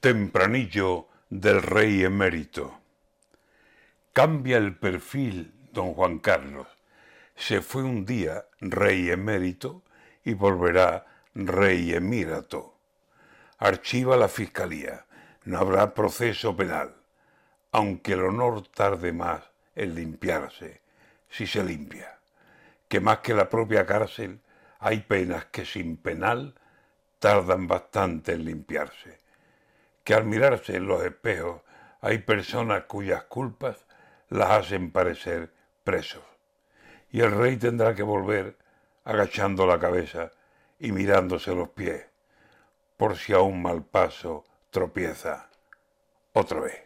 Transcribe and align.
Tempranillo 0.00 1.08
del 1.28 1.60
rey 1.60 2.04
emérito. 2.04 2.78
Cambia 4.12 4.56
el 4.56 4.76
perfil 4.76 5.52
don 5.72 5.92
Juan 5.94 6.20
Carlos. 6.20 6.68
Se 7.34 7.62
fue 7.62 7.82
un 7.82 8.06
día 8.06 8.44
rey 8.60 9.10
emérito 9.10 9.82
y 10.22 10.34
volverá 10.34 11.04
rey 11.34 11.94
emírato. 11.94 12.78
Archiva 13.58 14.16
la 14.16 14.28
fiscalía. 14.28 15.04
No 15.42 15.58
habrá 15.58 15.94
proceso 15.94 16.56
penal, 16.56 16.94
aunque 17.72 18.12
el 18.12 18.22
honor 18.22 18.68
tarde 18.68 19.12
más 19.12 19.42
en 19.74 19.96
limpiarse, 19.96 20.80
si 21.28 21.44
se 21.44 21.64
limpia. 21.64 22.20
Que 22.86 23.00
más 23.00 23.18
que 23.18 23.34
la 23.34 23.48
propia 23.48 23.84
cárcel, 23.84 24.42
hay 24.78 25.00
penas 25.00 25.46
que 25.46 25.64
sin 25.64 25.96
penal 25.96 26.54
tardan 27.18 27.66
bastante 27.66 28.34
en 28.34 28.44
limpiarse 28.44 29.26
que 30.08 30.14
al 30.14 30.24
mirarse 30.24 30.74
en 30.74 30.86
los 30.86 31.04
espejos 31.04 31.60
hay 32.00 32.16
personas 32.16 32.84
cuyas 32.84 33.24
culpas 33.24 33.84
las 34.30 34.52
hacen 34.52 34.90
parecer 34.90 35.52
presos. 35.84 36.22
Y 37.10 37.20
el 37.20 37.32
rey 37.32 37.58
tendrá 37.58 37.94
que 37.94 38.02
volver 38.02 38.56
agachando 39.04 39.66
la 39.66 39.78
cabeza 39.78 40.30
y 40.78 40.92
mirándose 40.92 41.54
los 41.54 41.68
pies, 41.68 42.06
por 42.96 43.18
si 43.18 43.34
a 43.34 43.40
un 43.40 43.60
mal 43.60 43.84
paso 43.84 44.46
tropieza 44.70 45.50
otra 46.32 46.60
vez. 46.60 46.82